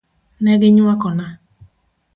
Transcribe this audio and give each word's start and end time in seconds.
Ne 0.43 0.53
gi 0.61 0.69
nywakona. 0.75 1.27